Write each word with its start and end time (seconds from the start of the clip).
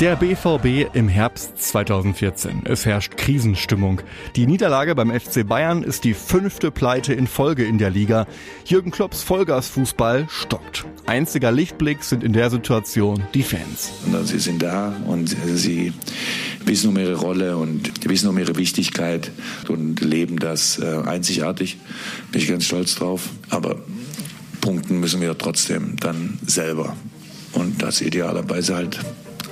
Der 0.00 0.16
BVB 0.16 0.96
im 0.96 1.08
Herbst 1.08 1.58
2014. 1.58 2.62
Es 2.64 2.86
herrscht 2.86 3.18
Krisenstimmung. 3.18 4.00
Die 4.34 4.46
Niederlage 4.46 4.94
beim 4.94 5.10
FC 5.10 5.46
Bayern 5.46 5.82
ist 5.82 6.04
die 6.04 6.14
fünfte 6.14 6.70
Pleite 6.70 7.12
in 7.12 7.26
Folge 7.26 7.66
in 7.66 7.76
der 7.76 7.90
Liga. 7.90 8.26
Jürgen 8.64 8.92
Klopps 8.92 9.22
Vollgasfußball 9.22 10.26
stockt. 10.30 10.86
Einziger 11.04 11.52
Lichtblick 11.52 12.02
sind 12.02 12.24
in 12.24 12.32
der 12.32 12.48
Situation 12.48 13.24
die 13.34 13.42
Fans. 13.42 13.90
Sie 14.24 14.38
sind 14.38 14.62
da 14.62 14.96
und 15.06 15.36
sie 15.54 15.92
wissen 16.64 16.88
um 16.88 16.96
ihre 16.96 17.16
Rolle 17.16 17.58
und 17.58 18.08
wissen 18.08 18.30
um 18.30 18.38
ihre 18.38 18.56
Wichtigkeit 18.56 19.30
und 19.68 20.00
leben 20.00 20.38
das 20.38 20.78
äh, 20.78 21.02
einzigartig. 21.04 21.76
Bin 22.32 22.40
ich 22.40 22.48
ganz 22.48 22.64
stolz 22.64 22.94
drauf. 22.94 23.28
Aber 23.50 23.76
punkten 24.62 24.98
müssen 24.98 25.20
wir 25.20 25.36
trotzdem 25.36 25.96
dann 25.96 26.38
selber. 26.46 26.96
Und 27.52 27.82
das 27.82 28.00
idealerweise 28.00 28.76
halt 28.76 28.98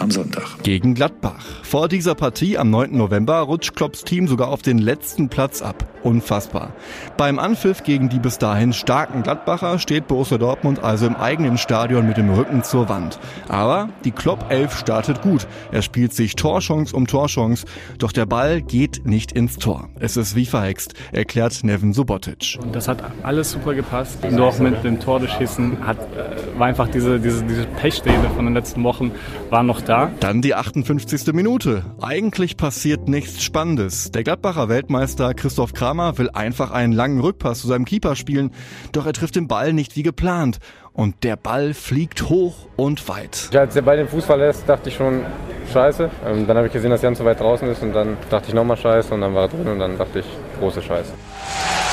am 0.00 0.10
Sonntag. 0.10 0.62
Gegen 0.62 0.94
Gladbach. 0.94 1.44
Vor 1.62 1.88
dieser 1.88 2.14
Partie 2.14 2.58
am 2.58 2.70
9. 2.70 2.96
November 2.96 3.40
rutscht 3.40 3.74
Klopps 3.74 4.04
Team 4.04 4.28
sogar 4.28 4.48
auf 4.48 4.62
den 4.62 4.78
letzten 4.78 5.28
Platz 5.28 5.62
ab. 5.62 5.86
Unfassbar. 6.08 6.72
Beim 7.18 7.38
Anpfiff 7.38 7.82
gegen 7.82 8.08
die 8.08 8.18
bis 8.18 8.38
dahin 8.38 8.72
starken 8.72 9.22
Gladbacher 9.22 9.78
steht 9.78 10.08
Borussia 10.08 10.38
Dortmund 10.38 10.82
also 10.82 11.06
im 11.06 11.16
eigenen 11.16 11.58
Stadion 11.58 12.06
mit 12.06 12.16
dem 12.16 12.30
Rücken 12.30 12.62
zur 12.62 12.88
Wand. 12.88 13.18
Aber 13.46 13.90
die 14.04 14.10
Klopp 14.10 14.46
11 14.48 14.74
startet 14.74 15.20
gut. 15.20 15.46
Er 15.70 15.82
spielt 15.82 16.14
sich 16.14 16.34
Torchance 16.34 16.96
um 16.96 17.06
Torchance, 17.06 17.66
doch 17.98 18.10
der 18.10 18.24
Ball 18.24 18.62
geht 18.62 19.04
nicht 19.04 19.32
ins 19.32 19.56
Tor. 19.58 19.90
Es 20.00 20.16
ist 20.16 20.34
wie 20.34 20.46
verhext, 20.46 20.94
erklärt 21.12 21.62
Nevin 21.62 21.92
Subotic. 21.92 22.58
Und 22.62 22.74
das 22.74 22.88
hat 22.88 23.04
alles 23.22 23.50
super 23.50 23.74
gepasst. 23.74 24.18
Nur 24.30 24.46
auch 24.46 24.58
mit 24.60 24.82
dem 24.84 25.00
Tor 25.00 25.18
durchschießen 25.18 25.86
hat, 25.86 25.98
äh, 25.98 26.58
war 26.58 26.68
einfach 26.68 26.88
diese, 26.88 27.20
diese, 27.20 27.44
diese 27.44 27.66
Pechstelle 27.66 28.30
von 28.34 28.46
den 28.46 28.54
letzten 28.54 28.82
Wochen 28.82 29.10
war 29.50 29.62
noch 29.62 29.82
da. 29.82 30.10
Dann 30.20 30.40
die 30.40 30.54
58. 30.54 31.34
Minute. 31.34 31.84
Eigentlich 32.00 32.56
passiert 32.56 33.08
nichts 33.08 33.42
Spannendes. 33.42 34.10
Der 34.10 34.24
Gladbacher 34.24 34.70
Weltmeister 34.70 35.34
Christoph 35.34 35.74
Kramer 35.74 35.97
will 35.98 36.30
einfach 36.30 36.70
einen 36.70 36.92
langen 36.92 37.20
Rückpass 37.20 37.60
zu 37.60 37.66
seinem 37.66 37.84
Keeper 37.84 38.16
spielen, 38.16 38.52
doch 38.92 39.06
er 39.06 39.12
trifft 39.12 39.36
den 39.36 39.48
Ball 39.48 39.72
nicht 39.72 39.96
wie 39.96 40.02
geplant. 40.02 40.58
Und 40.92 41.22
der 41.22 41.36
Ball 41.36 41.74
fliegt 41.74 42.28
hoch 42.28 42.66
und 42.76 43.08
weit. 43.08 43.50
Als 43.54 43.74
der 43.74 43.82
Ball 43.82 43.98
den 43.98 44.08
Fuß 44.08 44.24
verlässt, 44.24 44.68
dachte 44.68 44.88
ich 44.88 44.96
schon, 44.96 45.24
scheiße. 45.72 46.10
Ähm, 46.26 46.46
dann 46.46 46.56
habe 46.56 46.66
ich 46.66 46.72
gesehen, 46.72 46.90
dass 46.90 47.02
Jan 47.02 47.14
zu 47.14 47.24
weit 47.24 47.38
draußen 47.38 47.68
ist 47.68 47.82
und 47.82 47.92
dann 47.92 48.16
dachte 48.30 48.48
ich 48.48 48.54
nochmal 48.54 48.76
scheiße 48.76 49.14
und 49.14 49.20
dann 49.20 49.34
war 49.34 49.42
er 49.42 49.48
drin 49.48 49.68
und 49.68 49.78
dann 49.78 49.96
dachte 49.96 50.20
ich, 50.20 50.26
große 50.58 50.82
Scheiße. 50.82 51.12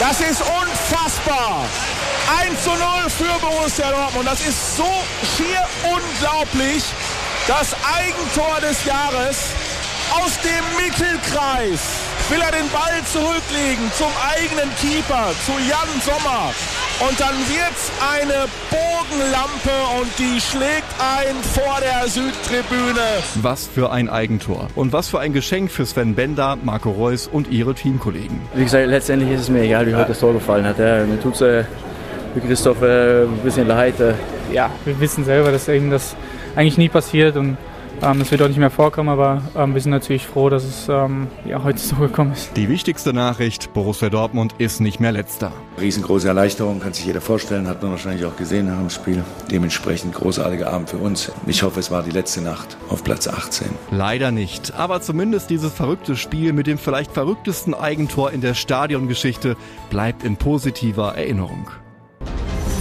Das 0.00 0.20
ist 0.20 0.40
unfassbar! 0.40 1.66
1 2.40 2.64
zu 2.64 2.70
0 2.70 2.78
für 3.08 3.46
Borussia 3.46 3.90
Dortmund. 3.90 4.26
Das 4.26 4.40
ist 4.40 4.76
so 4.76 4.88
schier 5.36 5.60
unglaublich. 5.84 6.82
Das 7.46 7.76
Eigentor 7.84 8.60
des 8.62 8.84
Jahres 8.86 9.50
aus 10.16 10.38
dem 10.40 10.64
Mittelkreis 10.82 12.13
will 12.30 12.40
er 12.40 12.52
den 12.52 12.68
Ball 12.70 13.02
zurücklegen 13.12 13.90
zum 13.96 14.08
eigenen 14.22 14.70
Keeper, 14.80 15.32
zu 15.44 15.52
Jan 15.68 15.88
Sommer. 16.00 16.52
Und 17.06 17.20
dann 17.20 17.34
wird's 17.48 17.90
eine 18.00 18.46
Bogenlampe 18.70 19.70
und 20.00 20.08
die 20.18 20.40
schlägt 20.40 20.88
ein 20.98 21.34
vor 21.42 21.80
der 21.80 22.08
Südtribüne. 22.08 23.22
Was 23.42 23.66
für 23.66 23.90
ein 23.90 24.08
Eigentor. 24.08 24.68
Und 24.74 24.92
was 24.92 25.08
für 25.08 25.20
ein 25.20 25.32
Geschenk 25.32 25.70
für 25.70 25.84
Sven 25.84 26.14
Bender, 26.14 26.56
Marco 26.62 26.90
Reus 26.90 27.26
und 27.26 27.50
ihre 27.50 27.74
Teamkollegen. 27.74 28.40
Wie 28.54 28.64
gesagt, 28.64 28.86
letztendlich 28.86 29.32
ist 29.32 29.40
es 29.40 29.48
mir 29.50 29.62
egal, 29.62 29.86
wie 29.86 29.94
heute 29.94 30.08
das 30.08 30.20
Tor 30.20 30.32
gefallen 30.32 30.64
hat. 30.64 30.78
Ja, 30.78 31.04
mir 31.04 31.20
tut's 31.20 31.40
äh, 31.40 31.64
für 32.32 32.40
Christoph 32.40 32.80
äh, 32.82 33.24
ein 33.24 33.38
bisschen 33.42 33.68
leid. 33.68 34.00
Äh. 34.00 34.14
Ja, 34.52 34.70
wir 34.84 34.98
wissen 35.00 35.24
selber, 35.24 35.52
dass 35.52 35.68
eben 35.68 35.90
das 35.90 36.16
eigentlich 36.56 36.78
nie 36.78 36.88
passiert 36.88 37.36
und 37.36 37.58
ähm, 38.02 38.18
das 38.18 38.30
wird 38.30 38.42
auch 38.42 38.48
nicht 38.48 38.58
mehr 38.58 38.70
vorkommen, 38.70 39.08
aber 39.08 39.42
ähm, 39.56 39.74
wir 39.74 39.80
sind 39.80 39.90
natürlich 39.90 40.26
froh, 40.26 40.48
dass 40.48 40.64
es 40.64 40.88
ähm, 40.88 41.28
ja, 41.44 41.62
heute 41.62 41.78
so 41.78 41.96
gekommen 41.96 42.32
ist. 42.32 42.56
Die 42.56 42.68
wichtigste 42.68 43.12
Nachricht, 43.12 43.72
Borussia 43.72 44.10
Dortmund 44.10 44.54
ist 44.58 44.80
nicht 44.80 45.00
mehr 45.00 45.12
letzter. 45.12 45.52
Riesengroße 45.80 46.28
Erleichterung, 46.28 46.80
kann 46.80 46.92
sich 46.92 47.06
jeder 47.06 47.20
vorstellen, 47.20 47.66
hat 47.68 47.82
man 47.82 47.92
wahrscheinlich 47.92 48.24
auch 48.24 48.36
gesehen 48.36 48.66
nach 48.66 48.78
dem 48.78 48.90
Spiel. 48.90 49.24
Dementsprechend 49.50 50.14
großartiger 50.14 50.72
Abend 50.72 50.90
für 50.90 50.98
uns. 50.98 51.32
Ich 51.46 51.62
hoffe, 51.62 51.80
es 51.80 51.90
war 51.90 52.02
die 52.02 52.10
letzte 52.10 52.40
Nacht 52.40 52.76
auf 52.88 53.04
Platz 53.04 53.28
18. 53.28 53.68
Leider 53.90 54.30
nicht, 54.30 54.74
aber 54.74 55.00
zumindest 55.00 55.50
dieses 55.50 55.72
verrückte 55.72 56.16
Spiel 56.16 56.52
mit 56.52 56.66
dem 56.66 56.78
vielleicht 56.78 57.12
verrücktesten 57.12 57.74
Eigentor 57.74 58.32
in 58.32 58.40
der 58.40 58.54
Stadiongeschichte 58.54 59.56
bleibt 59.90 60.24
in 60.24 60.36
positiver 60.36 61.14
Erinnerung. 61.16 61.70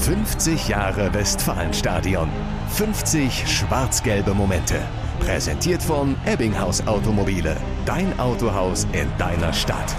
50 0.04 0.68
Jahre 0.68 1.14
Westfalenstadion. 1.14 2.28
50 2.72 3.48
schwarz-gelbe 3.48 4.34
Momente. 4.34 4.82
Präsentiert 5.26 5.82
von 5.82 6.18
Ebbinghaus 6.26 6.86
Automobile. 6.86 7.56
Dein 7.86 8.20
Autohaus 8.20 8.86
in 8.92 9.08
deiner 9.18 9.54
Stadt. 9.54 9.96